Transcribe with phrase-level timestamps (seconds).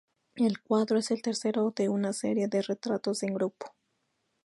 [0.33, 3.75] El cuadro es el tercero de una serie de retratos en grupo.